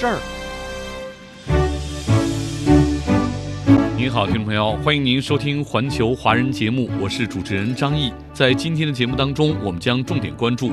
[0.00, 0.18] 事儿。
[3.98, 8.10] 您好，听众朋友，欢迎您收听环球华人节目，我是主持人张毅。
[8.32, 10.72] 在今天的节目当中，我们将重点关注：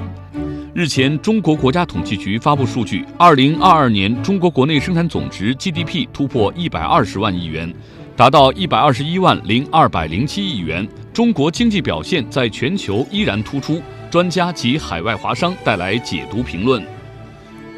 [0.73, 7.73] 日前，中国国家统计局发布数据，二零二二年中国国内生产总值 GDP 突破一百二十万亿元，
[8.15, 10.87] 达到一百二十一万零二百零七亿元。
[11.11, 13.81] 中国经济表现在全球依然突出。
[14.09, 16.81] 专家及海外华商带来解读评论。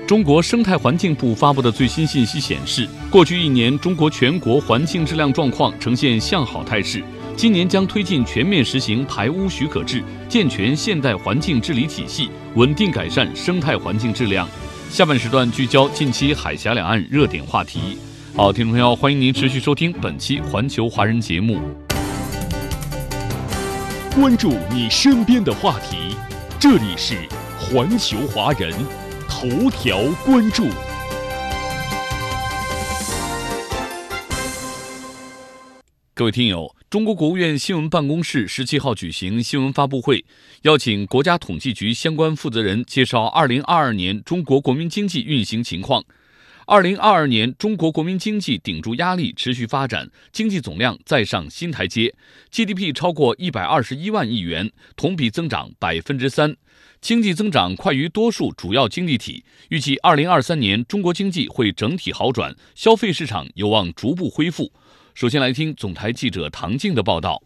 [0.10, 7.04] 中国生态环境部发布的最新信息显示，过去一年中国全国环境质量状况呈现向好态势。
[7.38, 14.50] 今年将推进全面实行排污许可制，健全现代环境治理体系，稳定改善生态环境质量。
[14.90, 17.80] 下半时段聚焦近期海峡两岸热点话题。
[18.36, 21.60] 好，听众朋友，欢迎您持续收听本期环球华人节目。
[24.16, 26.16] 关注你身边的话题，
[26.60, 27.14] 这里是
[27.60, 28.74] 环球华人
[29.30, 30.68] 头条关注。
[36.14, 40.26] 各位听友，中国国务院新闻办公室十七号举行新闻发布会，
[40.64, 46.04] 邀请国家统计局相关负责人介绍二零二二年中国国民经济运行情况。
[46.66, 52.14] 二零二二年，中国国民经济顶住压力，持续发展，经济总量再上新台阶
[52.52, 56.56] ，GDP 超过一百二十一万亿元，同比增长百分之三，
[57.02, 59.44] 经济增长快于多数主要经济体。
[59.70, 64.72] 预计二零二三年，中国经济会整体好转，消费市场有望逐步恢复。
[65.14, 67.42] 首先来听总台记者唐静的报道。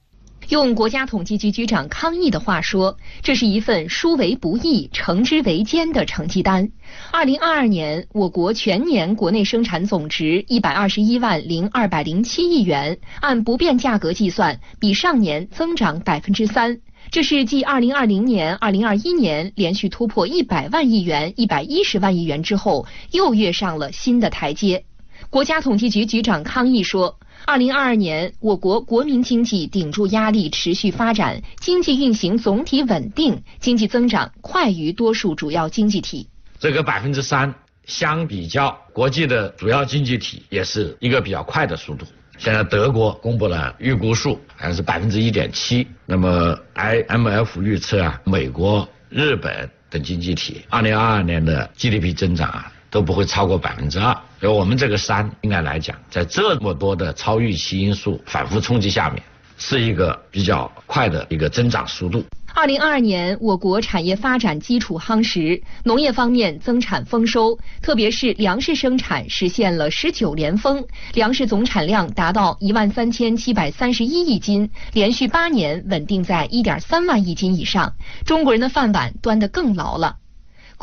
[0.50, 6.70] 用国家统计局局长康毅的话说，这是一份殊为不易、成之为艰的成绩单。
[7.12, 16.78] 二零二二年，我国全年国内生产总值一百二十一万零二百零七亿元，按不变价格计算，比上年增长百分之三。
[17.14, 24.84] 这是继二零二零年、二零二一年连续突破一百万亿元、一百一十万亿元之后，又跃上了新的台阶。
[25.30, 27.20] 国家统计局局长康毅说。
[27.46, 36.28] 二零二二年，我国国民经济顶住压力，持续发展，经济运行总体稳定，经济增长快于多数主要经济体。
[36.58, 37.54] 这个百分之三，
[37.86, 42.08] 相比较国际的主要经济体，也是一个比较快的速度。
[42.44, 45.88] 现在德国公布了预估数，好像是百分之一点七。
[46.06, 52.70] 那么 IMF 预测啊，美国、日本等经济体二零二二年的 GDP 增长啊。
[52.92, 59.24] 都不会超过百分之二，所以我们这个山应该来讲，在这么多的超预期因素反复冲击下面，
[59.58, 62.24] 是一个比较快的一个增长速度。
[62.56, 77.92] 二零二二年，我国产业发展基础夯实，农业方面增产丰收，特别是粮食生产实现了十九连丰，粮食总产量达到一万三千七百三十一亿斤，连续八年稳定在一点三万亿斤以上，
[78.24, 80.18] 中国人的饭碗端得更牢了。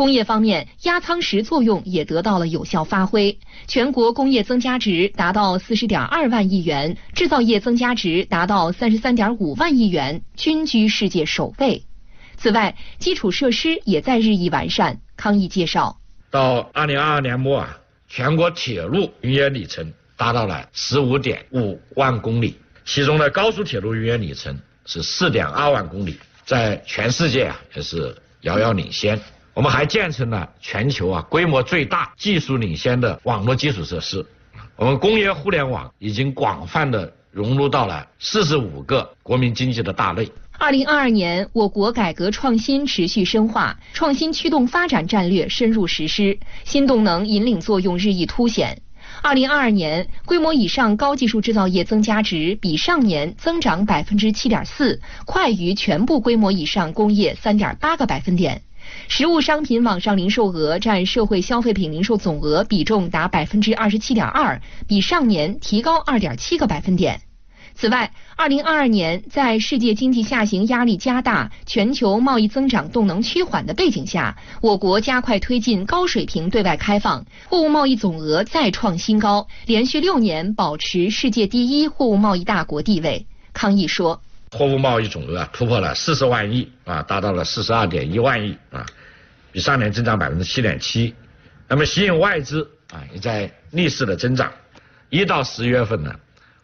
[0.00, 11.84] 工业方面，压舱石作用也得到了有效发挥，全国工业增加值达到四十点二万亿元，制造业增加值达到三十三点五万亿元，均居世界首位。
[12.39, 14.99] 此外，基础设施也在日益完善。
[15.19, 16.00] 康毅介绍，
[16.31, 17.78] 到二零二二年末啊，
[18.09, 22.56] 全国铁路运营里程达到了十五点五万公里，
[22.87, 29.21] 其中的高速铁路运营里程是四点二万公里，在全世界啊也是遥遥领先。
[29.60, 34.25] 我们还建成了全球啊规模最大、技术领先的网络基础设施。
[34.75, 40.26] 我们工业互联网已经广泛的融入到了四十五个国民经济的大类。
[40.53, 48.80] 二零二二年，我国改革创新持续深化，创新驱动发展战略深入实施，新动能引领作用日益凸显。
[49.21, 58.63] 二零二二年，规模以上高技术制造业增加值比上年增长百分之七点四，快于全部规模以上工业三点八个百分点。
[59.09, 67.21] 实物商品网上零售额占社会消费品零售总额比重达百分之二十七点二，比上年提高二点七个百分点。
[67.75, 83.27] 此外，二零二二年在世界经济下行压力加大、全球贸易增长动能趋缓的背景下，我国加快推进高水平对外开放，货物贸易总额再创新高，连续六年保持世界第一货物贸易大国地位。
[83.53, 84.21] 康毅说。
[84.53, 88.85] 货物贸易总额啊突破了四十万亿啊，达到了四十二点一万亿啊，
[89.53, 91.15] 比上年增长百分之七点七，
[91.69, 94.53] 那么吸引外资啊也在逆势的增长。
[95.09, 96.15] 一到十月份呢，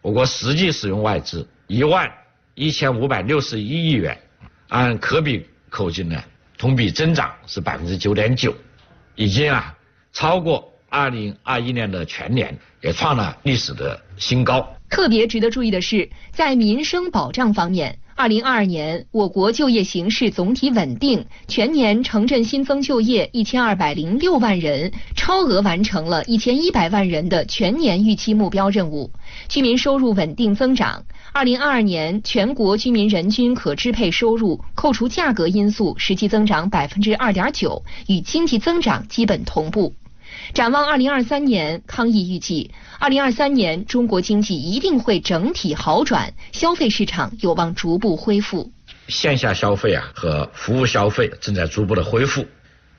[0.01, 2.11] 我国实际使用外资一万
[2.55, 4.17] 一千五百六十一亿元，
[4.67, 6.21] 按可比口径呢，
[6.57, 8.53] 同比增长是百分之九点九，
[9.15, 9.73] 已经啊
[10.11, 14.76] 超过二零二一年的全年，也创了历史的新高。
[14.89, 17.99] 特别值得注意的是，在民生保障方面。
[18.15, 29.11] 二零二二年，我国就业形势总体稳定，全年城镇新增就业一千二百零六万人，超额完成了一千一百万人的全年预期目标任务。
[29.47, 39.93] 居民收入稳定增长，二零二二年全国居民人均可支配收入扣除价格因素实际增长百分之二点九，与经济增长基本同步。
[40.53, 48.71] 展望二零二三年，康毅预计，二零二三年中国经济一定会整体好转，消费市场有望逐步恢复。
[49.07, 52.45] 线下消费啊和服务消费正在逐步的恢复，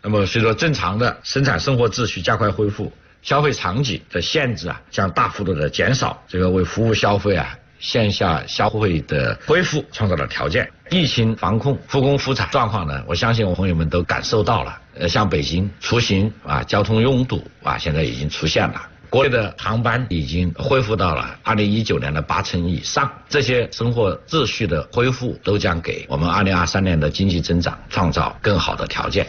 [0.02, 2.92] 那么随着正常的生产生活秩序加快恢复，
[3.22, 7.58] 消费场景的限制啊将大幅度的减少，这个为服务消费啊。
[7.78, 10.68] 线下消费的恢复创造了条件。
[10.90, 14.78] 疫情防控复工复产状况呢，我相信我朋友们都感受到了。
[14.98, 18.82] 呃，像北京出行啊，交通拥堵啊，现在已经出现了。
[19.10, 23.10] 国内的航班已经恢复到了二零一九年的八成以上。
[23.28, 29.26] 这些生活秩序的恢复，都将给我们二零二三年的经济增长创造更好的条件。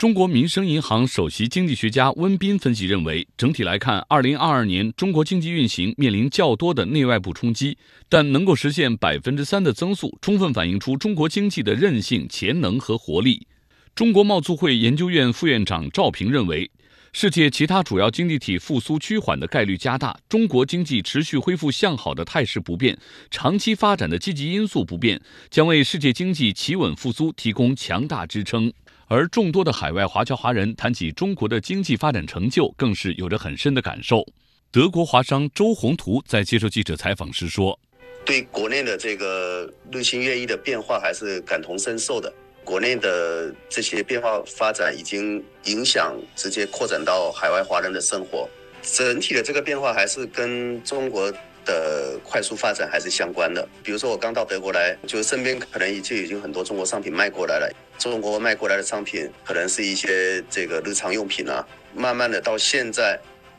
[0.00, 7.76] 中国民生银行首席经济学家温彬分析认为，整体来看，二零二二年中国经济运行面临较多的内外部冲击，
[8.08, 13.46] 但能够实现百分之三的增速，充分反映出中国经济的韧性、潜能和活力。
[13.94, 16.70] 中国贸促会研究院副院长赵平认为，
[17.12, 22.96] 世界其他主要经济体复苏趋缓的概率加大，中国经济持续恢复向好的态势不变，
[23.30, 25.20] 长期发展的积极因素不变，
[25.50, 28.72] 将为世界经济企稳复苏提供强大支撑。
[29.10, 34.24] 而众多的海外华侨华人谈起中国的经济发展成就，更是有着很深的感受。
[34.70, 37.76] 德国华商周宏图在接受记者采访时说
[38.24, 42.32] ：“对国内的这个日新月异的变化还是感同身受的。
[42.62, 48.48] 国内的这些变化发展已经影响直接扩展到海外华人的生活。
[48.80, 51.32] 整体的这个变化还是跟中国。”
[51.64, 53.66] 的快速发展还是相关的。
[53.82, 57.72] 比如说，我刚到德国来，就身边可能就已经很多中国商品卖过来了。
[57.98, 61.66] 中国卖过来的商品可能是一些这个日常用品啊。
[61.94, 63.18] 慢慢的到现在，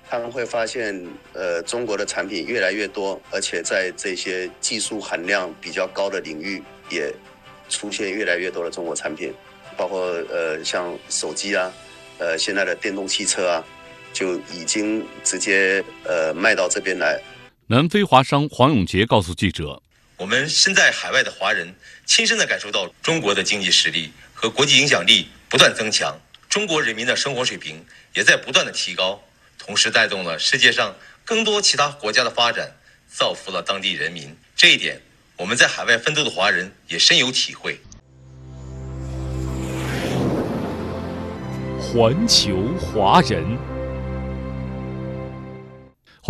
[0.09, 7.13] 他们会发现，呃，中国的产品越来越多，而且在这些技术含量比较高的领域，也
[7.69, 9.33] 出现越来越多的中国产品，
[9.77, 11.71] 包括呃像手机啊，
[12.17, 13.63] 呃现在的电动汽车啊，
[14.11, 17.21] 就已经直接呃卖到这边来。
[17.71, 19.81] 南非华商黄永杰告诉记者
[20.19, 21.73] ：“我们身在海外的华人，
[22.05, 26.19] 亲身的感受到中国的经济实力和国际影响力不断增强，
[26.49, 29.23] 中国人民的生活水平也在不断的提高，
[29.57, 32.75] 同时带动了世界上更多其他国家的发展，
[33.07, 34.35] 造福了当地人民。
[34.53, 35.01] 这一点，
[35.37, 37.79] 我们在海外奋斗的华人也深有体会。”
[41.79, 43.80] 环球华人。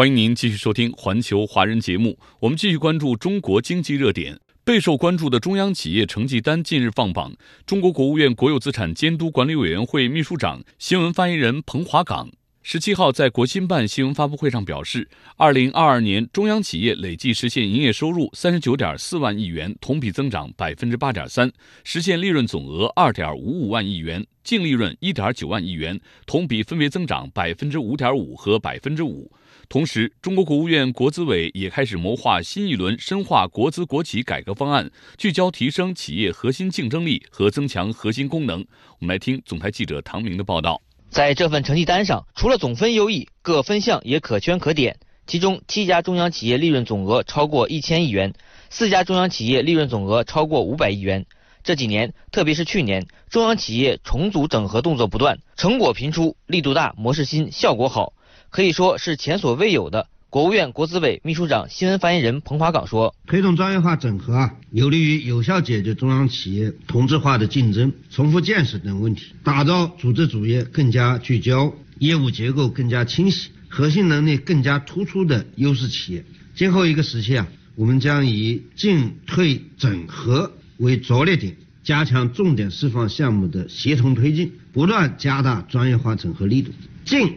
[0.01, 4.39] 欢迎您继续收听《环球华人》节目，我们继续关注中国经济热点。
[4.63, 7.31] 备受关注的中央企业成绩单近日放榜，
[7.67, 12.31] 中国国务院国有资产监督管理委员会秘书长、新闻发言人彭华岗
[12.63, 21.51] 十七号在国新办新闻发布会上表示，二零二二年中央企业累计实现营业收入三十九点四万亿元，同比增长百分之八点三，
[21.83, 29.31] 实现利润总额二点五五万亿元，净利润一点九万亿元，同比分别增长百分之五点五和百分之五。
[29.71, 38.59] 同时，中国国务院国资委也开始谋划新一轮深化国资国企改革方案，聚焦提升企业核心竞争力和增强核心功能。
[38.99, 40.81] 我们来听总台记者唐明的报道。
[41.09, 44.99] 在这份成绩单上，除了总分优异，各分项也可圈可点。
[45.25, 48.33] 其中，七家中央企业利润总额超过一千亿元，
[48.69, 51.25] 四家中央企业利润总额超过五百亿元。
[51.63, 58.11] 这几年，特别是去年，中央企业重组整合动作不断，成果频出，力度大，模式新，效果好。
[58.51, 60.07] 可以说是前所未有的。
[60.29, 76.25] 国务院国资委秘书长、新闻发言人彭华岗说：“推动专业化整合啊，有利于有效解决中央企业同质化的竞争、重复建设等问题，打造组织主业更加聚焦、业务结构更加清晰、核心能力更加突出的优势企业。
[76.53, 86.71] 今后一个时期啊，我们将以进退整合为着力点，加强重点释放项目的协同推进，不断加大专业化整合力度。
[87.05, 87.33] 进。”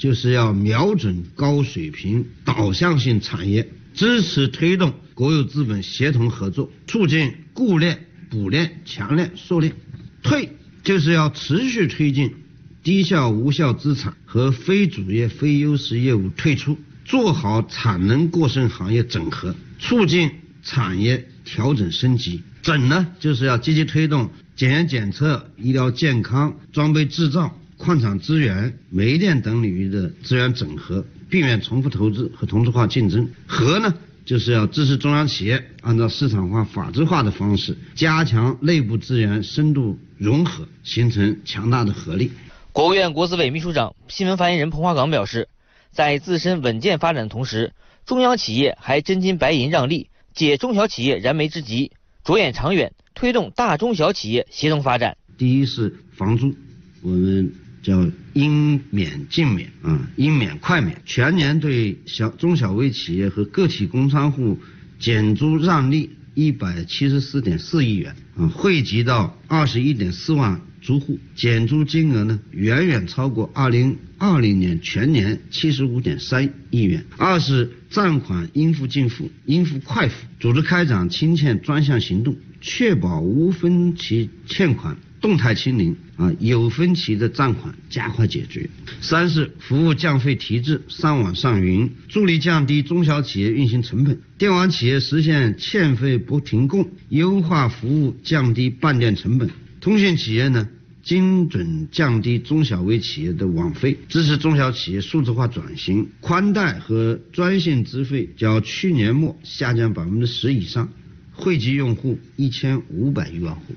[0.00, 9.74] 就是要瞄准高水平导向性产业，支持推动国有资本协同合作，促进固链、补链、强链、缩链。
[10.22, 12.34] 退就是要持续推进
[12.82, 20.30] 低效无效资产和非主业非优势业务退出，做好产能过剩行业整合，促进
[20.62, 22.42] 产业调整升级。
[22.62, 33.26] 整呢，就是要积极推动检验检测、医疗健康、装备制造、矿产资源、煤电等领域的资源整合，避免重复投资和同质化竞争。
[33.46, 33.94] 和呢，
[34.26, 42.30] 就是要支持中央企业按照市场化、法治化的方式，加强内部资源深度融合，形成强大的合力。
[42.70, 45.48] 国务院国资委秘书长、新闻发言人彭华岗表示，
[45.90, 47.72] 在自身稳健发展的同时，
[48.04, 51.92] 中央企业还真金白银让利，解中小企业燃眉之急。
[52.22, 55.16] 着眼长远，推动大中小企业协同发展。
[55.38, 56.54] 第一是房租，
[57.00, 57.50] 我们
[57.82, 64.58] 叫应免尽免啊，应免快免，全年对小中小微企业和个体工商户
[64.98, 77.04] 减租让利一百七十四点四亿元啊，惠及到二十一点四万租户，减租金额呢远远超过二零二零年全年七十五点三亿元。
[77.18, 88.68] 二是暂款应付尽付，应付快付，组织开展清欠专项行动，确保无分期欠款动态清零啊，有分歧的暂款加快解决。
[89.00, 99.50] 三是服务降费提质，上网上云，助力降低中小企业运行成本，电网企业实现欠费不停供，优化服务，降低办电成本。
[99.80, 100.68] 通信企业呢？
[101.02, 110.90] 精准降低中小微企业的网费，支持中小企业数字化转型，宽带和专线资费较去年末下降百分之十以上，
[111.32, 113.74] 惠及用户一千五百余万户。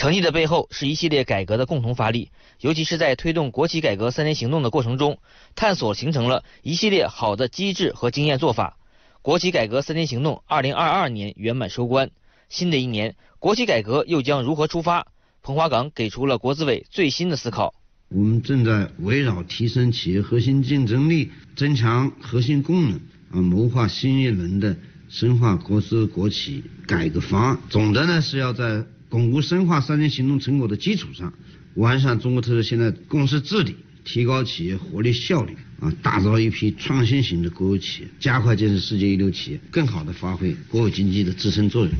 [0.00, 2.30] 成绩的背后是一系列改革的共同发力，
[2.60, 5.18] 尤其是在推动国企改革三年行动的过程中，
[5.54, 8.78] 探索形成了一系列好的机制和经验做法。
[9.20, 12.10] 国企改革三年行动二零二二年圆满收官，
[12.48, 15.06] 新的一年国企改革又将如何出发？
[15.42, 17.74] 彭华岗给出了国资委最新的思考。
[18.08, 22.98] 我们正在围绕提升企业核心竞争力、增强核心功能
[23.32, 24.74] 啊，谋划新一轮的
[25.10, 27.58] 深化国资国企改革方案。
[27.68, 31.34] 总的呢是要在巩固深化三年行动成果的基础上，
[31.74, 33.74] 完善中国特色现代公司治理，
[34.04, 41.92] 提高企业活力效率啊，打造一批创新型的国有企业，加快建设世界一流企业，更好地发挥国有经济的自身作用。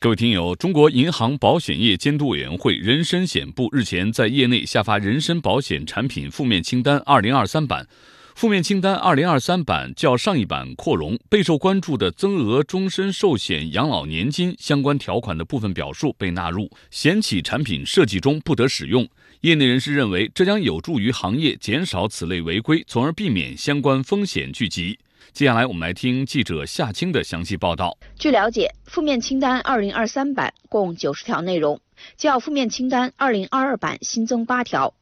[0.00, 7.86] 各位听友，中国银行保险业监督委员会人身险部日前在业内下发人身保险产品负面清单二零二三版。
[8.34, 19.06] 负面清单二零二三版较上一版扩容，备受关注的增额终身寿险养老年金相关条款的部分表述被纳入险企产品设计中，不得使用。
[19.42, 24.98] 业内人士认为，这将有助于行业减少此类违规，从而避免相关风险聚集。
[25.32, 27.96] 接下来，我们来听记者夏青的详细报道。
[28.18, 31.80] 据了解，负面清单二零二三版共九十条内容，
[32.16, 34.94] 较负面清单二零二二版新增八条。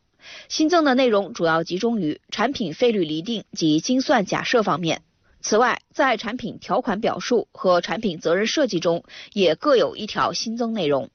[0.48, 5.02] 新增的内容主要集中于产品费率厘定及精算假设方面。
[5.40, 11.10] 此外，在产品条款表述和产品责任设计中，也各有一条新增内容。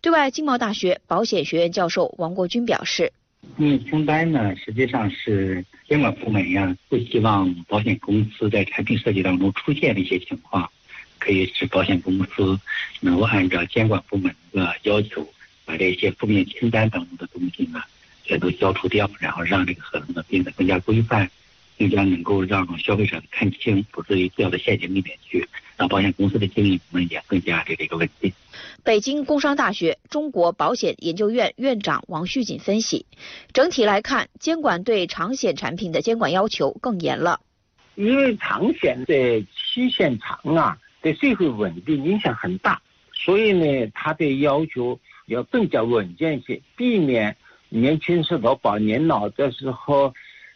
[0.00, 3.12] 对外经贸大学保险学院教授王国军表示。
[3.56, 10.68] 负面清单呢，实际上是监管部门呀不希望保险公司在产品设计当中出现的一些情况，
[11.18, 12.58] 可以使保险公司
[13.00, 15.26] 能够按照监管部门的要求，
[15.64, 17.80] 把这些负面清单当中的东西呢
[18.28, 21.28] 全都消除掉，然后让这个合同呢变得更加规范。
[21.78, 28.32] 更加能够让消费者看清，不至于掉到陷阱里面去，让保险公司的经营们也更加的这个稳定。
[28.82, 33.06] 北京工商大学中国保险研究院院长王旭锦分析，
[33.52, 37.38] 整体来看，监管对长险产品的监管要求更严了。
[37.94, 42.82] 因为长险的期限长啊，对社会稳定影响很大，
[43.14, 47.36] 所以呢，它的要求要更加稳健些，避免
[47.68, 50.14] 年轻时候保年老的时候。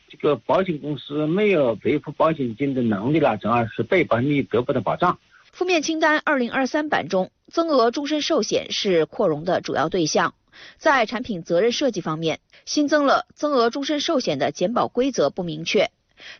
[0.08, 5.18] 这个保险公司没有赔付保险金的能力了，从而是被保人得不到保障。
[5.52, 10.34] 负面清单二零二三版中，增额终身寿险是扩容的主要对象。
[10.76, 15.90] 在产品责任设计方面，新增了增额终身寿险的减保规则不明确。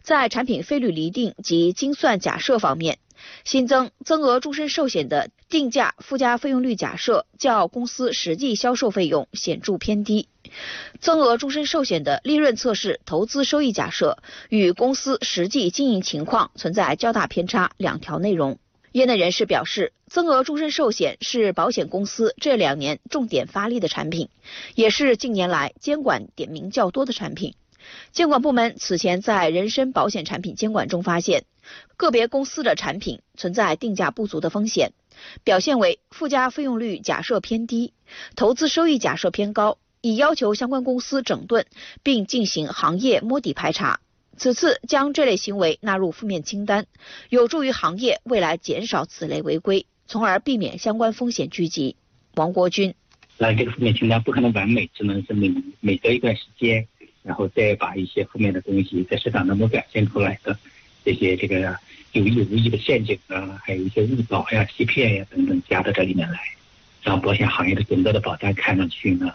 [0.03, 2.99] 在产品费率厘定及精算假设方面，
[3.47, 10.29] 新增增额终身寿险的定价附加费用率假设较公司实际销售费用显著偏低。
[11.01, 14.19] 增额终身寿险的利润测试投资收益假设
[14.49, 18.59] 与公司实际经营情况存在较大偏差，两条内容。
[18.93, 24.29] 业内人士表示，增额终身寿险是保险公司这两年重点发力的产品，
[24.75, 27.55] 也是近年来监管点名较多的产品。
[28.13, 31.45] 监管部门此前在人身保险产品监管中发现，
[31.97, 34.93] 个别公司的产品存在定价不足的风险，
[35.43, 37.95] 表现为附加费用率假设偏低，
[38.37, 39.79] 投资收益假设偏高。
[40.03, 41.65] 已要求相关公司整顿，
[42.03, 44.01] 并进行行业摸底排查。
[44.37, 46.87] 此次将这类行为纳入负面清单，
[47.29, 51.97] 有助于行业未来减少此类违规，从而避免相关风险聚集。
[52.35, 52.95] 王国军，
[53.39, 56.89] 那这个负面清单不可能完美，只能是每每隔一段时间，
[57.23, 60.59] 然后再把一些负面的东西在市场当中表现出来的
[61.05, 61.77] 这些这个
[62.13, 66.41] 有意无意的陷阱啊，还有一些误导呀、欺骗呀等等加到这里面来，
[67.03, 69.33] 让保险行业的整个的保单看上去呢，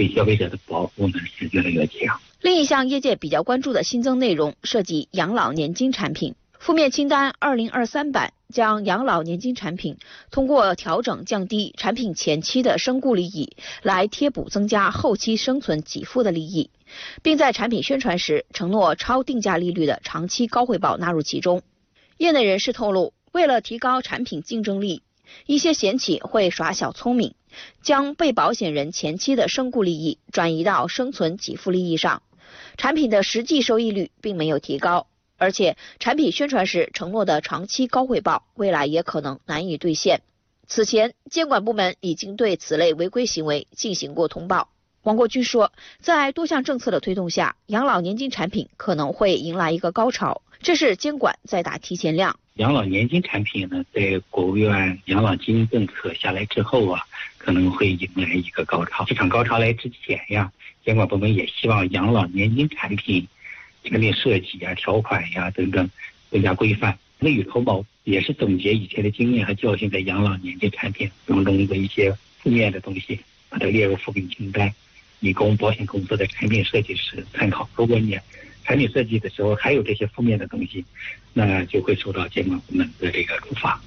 [0.00, 2.18] 对消费者的保护呢是越来越强。
[2.40, 6.34] 另一项业界比较关注的新增内容涉及养老年金产品。
[6.58, 9.98] 负面清单二零二三版将养老年金产品
[10.30, 16.70] 通过调整降低产品前期的身故利益，来贴补增加后期生存给付的利益，
[17.22, 21.60] 并在产品宣传时承诺超定价利率的长期高回报纳入其中。
[22.16, 25.02] 业内人士透露，为了提高产品竞争力，
[25.46, 27.34] 一些险企会耍小聪明，
[27.82, 32.22] 将被保险人前期的身故利益转移到生存给付利益上。
[32.76, 40.22] 产品的实际收益率并没有提高，而且产品宣传时承诺的长期高回报，未来也可能难以兑现。
[40.66, 44.68] 此前，监管部门已经对此类违规行为进行过通报。
[45.02, 52.38] 王国军说，在多项政策的推动下，养老年金产品可能会迎来一个高潮，这是监管在打提前量。
[52.54, 57.00] 养老年金产品呢，在国务院养老金政策下来之后啊，
[57.40, 59.04] 可能会迎来一个高潮。
[59.08, 60.52] 这场高潮来之前呀。
[60.82, 63.28] 监管部门也希望养老年金产品
[63.84, 65.88] 产品设计啊、条款呀等等
[66.30, 73.20] 更加规范，未雨绸缪，也是总结以前的经验和教训，在养老年金产品当中的一些负面的东西，
[73.50, 74.72] 把它列入负面清单，
[75.20, 77.68] 以供保险公司的产品设计师参考。
[77.76, 78.18] 如果你
[78.64, 80.82] 产品设计的时候还有这些负面的东西，
[81.34, 83.78] 那就会受到监管部门的这个处罚。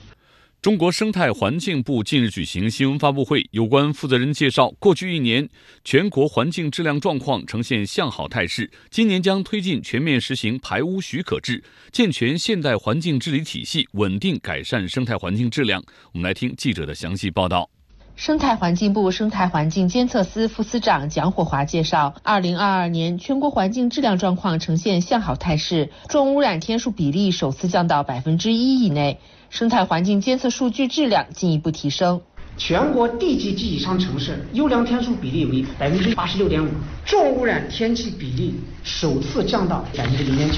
[0.64, 5.46] 中国生态环境部近日举行新闻发布会，有关负责人介绍，过去一年
[5.84, 15.84] 全国环境质量状况呈现向好态势，今年将推进全面实行排污许可制，健全现代环境治理体系，稳定改善生态环境质量。
[16.14, 17.70] 我们来听记者的详细报道。
[18.16, 29.20] 生态环境部生态环境监测司副司长蒋火华介绍，二零二二年全国环境质量状况呈现向好态势，重污染天数比例首次降到百分之一以内。
[29.54, 32.20] 生态环境监测数据质量进一步提升，
[32.58, 36.68] 全国地级及以上城市优良天数比例为百分之八十六点五，
[37.06, 40.56] 重污染天气比例首次降到百分之零点九，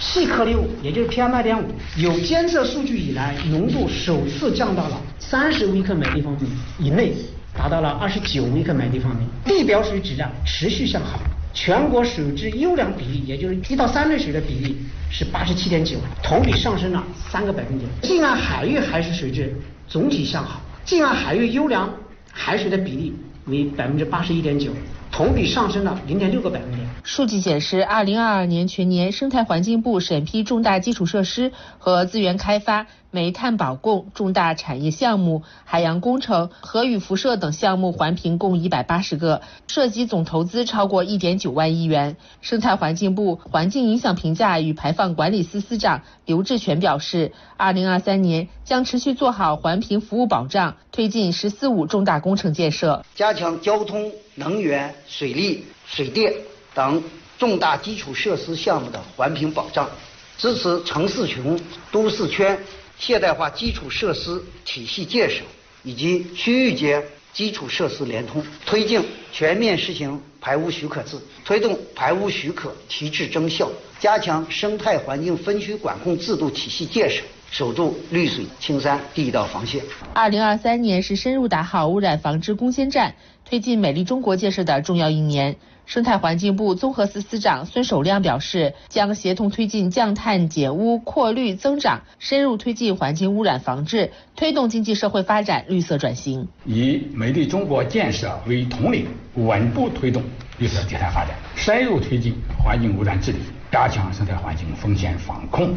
[0.00, 1.66] 细颗粒物也就是 PM 二点五
[1.98, 7.12] 有监测数据以来浓度首次降到了三十微克每立方米以内，
[7.54, 11.20] 达到了二十九微克每立方米，地表水质量持续向好。
[11.54, 14.76] 全国水质优良比例，也就是一到三类水的比例
[15.10, 17.90] 是八十七点九，同比上升了三个百分点。
[18.02, 19.54] 近岸海域海水水质
[19.88, 21.92] 总体向好，近岸海域优良
[22.30, 23.14] 海水的比例
[23.46, 24.70] 为百分之八十一点九。
[25.10, 26.86] 同比上升了零点六个百分点。
[27.02, 42.16] 数据显示，二零二二年全年生态环境部审批重大基础设施和资源开发、煤炭保供重大产业项目、海洋工程、核与辐射等项目环评共一百八十个，涉及总投资超过一点九万亿元。
[42.40, 54.12] 生态环境部环境影响评价与排放管理司司长刘志全表示，二零二三年将持续做好环评服务保障，推进“十四五”重大工程建设，加强交通。
[54.38, 56.32] 能源、水利、水电
[56.72, 57.02] 等
[57.38, 59.90] 重大基础设施项目的环评保障，
[60.36, 62.56] 支持城市群、都市圈
[62.98, 65.42] 现代化基础设施体系建设
[65.84, 77.22] 以及区域间基础设施联通，推进全面实行排污许可制，推动排污许可提质增效，加强生态环境分区管控制度体系建设。
[77.50, 79.82] 守住绿水青山第一道防线。
[80.14, 85.56] 二零二三年是深入打好污染防治攻坚战、推进美丽中国建设的重要一年。
[85.86, 96.46] 生态环境部综合司司长孙守亮表示，将协同推进降碳减污、扩绿增长，深入推进环境污染防治，推动经济社会发展绿色转型。
[96.66, 99.06] 以美丽中国建设为统领，
[99.36, 100.22] 稳步推动
[100.58, 103.38] 绿色低碳发展，深入推进环境污染治理，
[103.72, 105.74] 加强生态环境风险防控。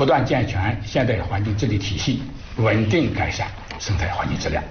[0.00, 2.22] 不断健全现代环境治理体系，
[2.56, 3.46] 稳定改善
[3.78, 4.64] 生态环境质量。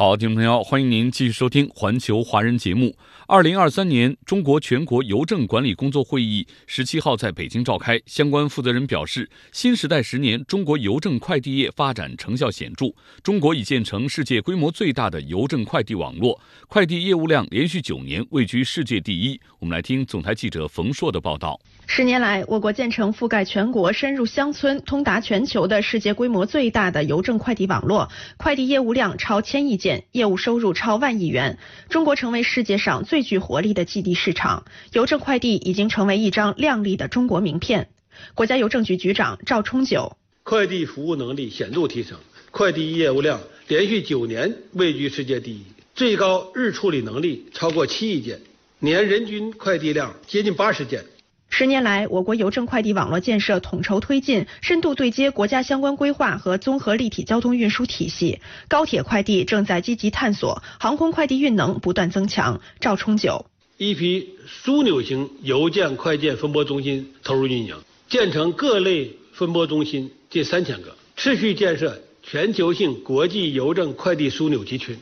[0.00, 2.96] 好，听众朋友，欢迎您继续收听《环球华人》节目。
[3.26, 12.86] 二零二三年中国全国邮政管理工作会议十七号在北京召开，相关负责人表示，新时代十年，中国邮政快递业发展成效显著，
[13.22, 19.38] 中国已建成世界规模最大的邮政快递网络，快递业务量连续九年位居世界第一。
[19.58, 21.60] 我们来听总台记者冯硕的报道。
[21.86, 28.08] 十年来，我国建成覆盖全国、深入乡村、通达全球的世界规模最大的邮政快递网络，
[28.38, 29.89] 快递业务量超千亿件。
[30.12, 31.58] 业务收入超万亿元。
[31.88, 37.88] 中国成为世界上最具活力的寄递市场，邮政快递已经成为一张亮丽的中国名片。
[38.34, 42.18] 国家邮政局局长赵充九：快递服务能力显著提升，
[42.50, 45.62] 快递业务量连续九年位居世界第一，
[45.94, 48.38] 最高日处理能力超过七亿件，
[48.78, 51.04] 年人均快递量接近八十件。
[51.52, 58.40] 十年来，我国邮政快递网络建设统筹推进，深度对接国家相关规划和综合立体交通运输体系。
[58.68, 62.60] 高铁快递正在积极探索，航空快递运能不断增强。
[62.78, 63.44] 赵冲九：
[63.76, 67.74] 一批枢纽型邮件快件分拨中心投入运营，
[68.08, 74.96] 建成各类分拨中心近三千个，持续建设全球性国际邮政快递枢纽集群，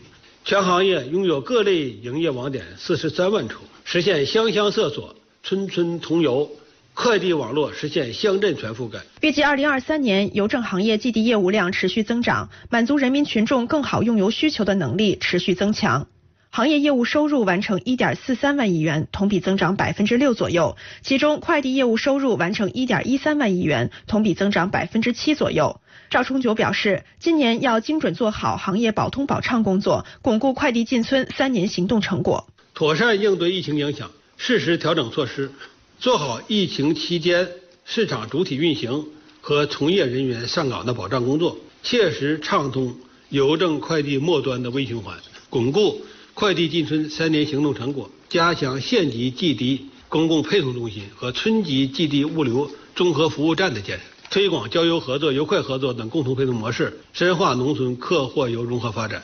[0.45, 5.15] 全行业拥有各类营业网点四十三万处，实现乡乡厕所。
[5.49, 6.47] 村村通邮，
[6.93, 8.99] 快递网络实现乡镇全覆盖。
[9.23, 16.07] 预计二零二三年，邮政行业寄递业务量持续增长，满足人民群众更好用邮需求的能力持续增强。
[16.51, 20.77] 行业业务收入完成一点四三万亿元，同比增长百分之六左右。
[21.01, 25.81] 其中，快递业务收入完成一点一三万亿元，同比增长百分之七左右。
[26.11, 34.11] 赵冲九表示，今年要精准做好行业保通保畅工作，巩固快递进村三年行动成果，妥善应对疫情影响。
[34.39, 35.51] 适时调整措施，
[35.99, 37.47] 做好疫情期间
[37.85, 39.05] 市场主体运行
[39.41, 42.97] 和从业人员上岗的保障工作，切实畅通
[43.29, 45.19] 邮政快递末端的微循环，
[45.51, 46.01] 巩固
[46.35, 59.23] 快递进村三年行动成果，加强县级寄递公共配送中心和村级寄递物流综合服务站的建设，推广交邮合作、邮快合作等共同配送模式，深化农村客货邮融合发展。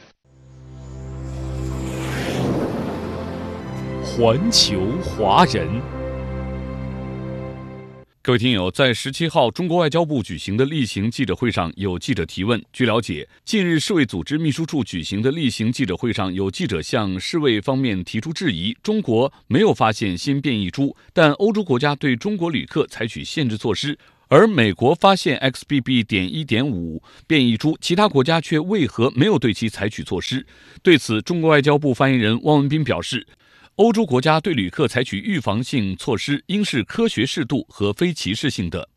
[4.16, 5.68] 环球华人，
[8.22, 12.62] 各位听友，在十七号中国外交部举行的例行记者会上，有记者提问。
[12.72, 23.98] 据了解，近日世卫组织秘书处举行的例行记者会上，有记者向世卫方面提出质疑：中国没有发现新变异株，但欧洲国家对中国旅客采取限制措施，
[24.28, 26.04] 而美国发现 XBB.
[26.06, 30.46] 点一点五变异株，其他国家却为何没有对其采取措施？
[30.84, 33.26] 对此，中国外交部发言人汪文斌表示。
[33.76, 38.88] 欧洲国家对旅客采取预防性措施，应是科学适度和非歧视性的。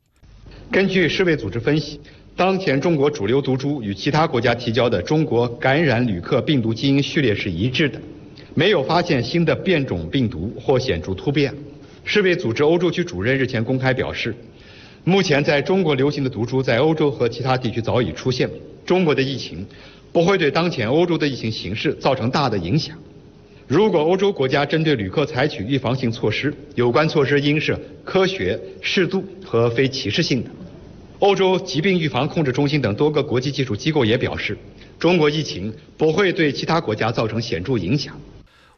[0.72, 2.00] 根据世卫组织分析，
[2.36, 8.00] 当前中国主流毒株与其他国家提交的中国感染旅客病毒基因序列是一致的，
[8.54, 11.52] 没有发现新的变种病毒或显著突变。
[12.04, 14.36] 世卫组织欧洲区主任日前公开表示，
[15.04, 18.48] 目前在中国流行的毒株在欧洲和其他地区早已出现，
[18.86, 19.66] 中国的疫情
[20.12, 22.96] 不会对当前欧洲的疫情形势造成大的影响。
[23.68, 30.50] 如果欧洲国家针对旅客采取预防性措施，有关措施应是科学、适度和非歧视性的。
[31.20, 34.58] 欧洲疾病预防控制中心等多个国际技术机构也表示，
[34.98, 38.18] 中国疫情不会对其他国家造成显著影响。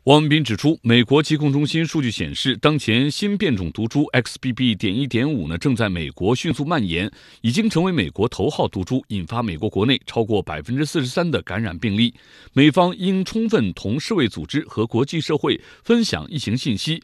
[0.06, 4.78] 汪文斌指出，美国疾控中心数据显示，当前新变种毒株 XBB.
[4.78, 12.14] 点一点五呢正在美国迅速蔓延，已经成为美国头号毒株，引发美国国内超过百分之四十三的感染病例。
[12.54, 17.04] 美方应充分同世卫组织和国际社会分享疫情信息。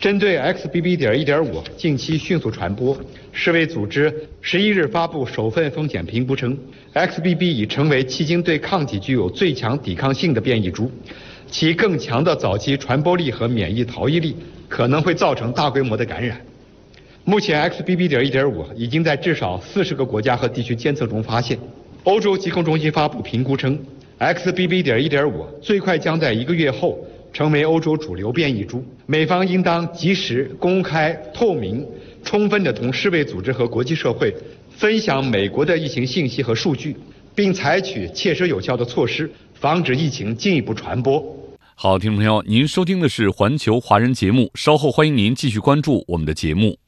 [0.00, 0.96] 针对 XBB.
[0.96, 2.98] 点一点五近期迅速传播，
[3.32, 6.56] 世卫组织十一日发布首份风险评估称
[6.94, 10.90] ，XBB 已成为迄今对抗体具有最强抵抗性的变异株。
[11.50, 14.36] 其更强的早期传播力和免疫逃逸力
[14.68, 16.40] 可能会造成大规模的感染。
[17.24, 18.08] 目前 XBB.
[18.08, 21.58] 点一点五已经在至少四十个国家和地区监测中发现。
[22.04, 23.78] 欧洲疾控中心发布评估称
[24.18, 24.82] ，XBB.
[24.82, 26.98] 点一点五最快将在一个月后
[27.32, 28.82] 成为欧洲主流变异株。
[29.06, 31.86] 美方应当及时、公开、透明、
[32.24, 34.34] 充分地同世卫组织和国际社会
[34.70, 36.96] 分享美国的疫情信息和数据，
[37.34, 41.22] 并采取切实有效的措施，防止疫情进一步传播。
[41.82, 46.78] 好，听众朋友，您收听的是环球华人节目，稍后欢迎您继续关注我们的节目。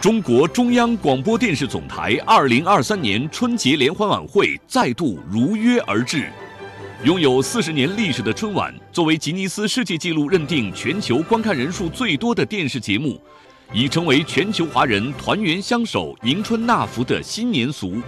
[0.00, 6.32] 中国中央广播电视总台二零二三年春节联欢晚会再度如约而至。
[7.04, 13.22] 拥有四十年历史的春晚，作为吉尼斯世界纪录认定全球观看人数最多的电视节目，
[13.72, 18.02] 已成为全球华人团圆相守、迎春纳福的新年俗。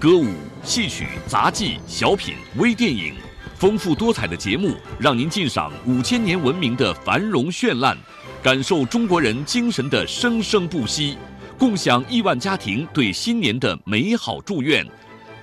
[0.00, 0.24] 歌舞、
[0.62, 3.12] 戏曲、杂技、小品、微电影。
[3.58, 7.96] 丰富多彩的节目，让您尽赏五千年文明的繁荣绚烂，
[8.42, 11.16] 感受中国人精神的生生不息，
[11.56, 14.86] 共享亿万家庭对新年的美好祝愿，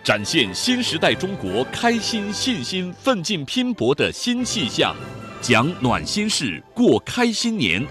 [0.03, 4.95] 展现新时代中国开心、信心、奋进、拼搏的新气象，
[5.41, 7.83] 讲暖心事，过开心年。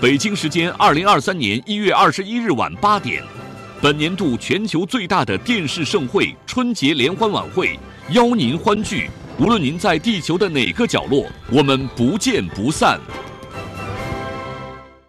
[0.00, 3.22] 北京时间二零二三年一月二十一日晚八点，
[3.80, 7.78] 本年度全球最大的电视盛会——春节联欢晚会。
[8.10, 9.08] 邀您欢聚。
[9.40, 13.00] 无论您在地球的哪个角落，我们不见不散。